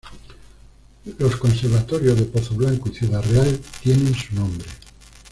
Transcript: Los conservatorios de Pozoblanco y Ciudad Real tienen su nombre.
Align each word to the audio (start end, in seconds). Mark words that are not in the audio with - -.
Los 1.19 1.35
conservatorios 1.35 2.17
de 2.17 2.25
Pozoblanco 2.25 2.89
y 2.89 2.95
Ciudad 2.95 3.21
Real 3.23 3.61
tienen 3.83 4.15
su 4.15 4.33
nombre. 4.33 4.65